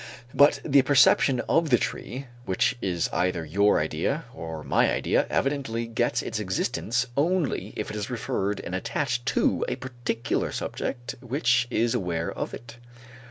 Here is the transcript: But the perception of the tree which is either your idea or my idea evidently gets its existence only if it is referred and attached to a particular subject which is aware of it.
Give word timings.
But 0.33 0.59
the 0.65 0.81
perception 0.81 1.41
of 1.41 1.69
the 1.69 1.77
tree 1.77 2.25
which 2.45 2.75
is 2.81 3.07
either 3.13 3.45
your 3.45 3.79
idea 3.79 4.25
or 4.33 4.63
my 4.63 4.91
idea 4.91 5.27
evidently 5.29 5.85
gets 5.85 6.23
its 6.23 6.39
existence 6.39 7.05
only 7.15 7.71
if 7.77 7.91
it 7.91 7.95
is 7.95 8.09
referred 8.09 8.59
and 8.61 8.73
attached 8.73 9.27
to 9.27 9.63
a 9.67 9.75
particular 9.75 10.51
subject 10.51 11.13
which 11.21 11.67
is 11.69 11.93
aware 11.93 12.31
of 12.31 12.51
it. 12.51 12.77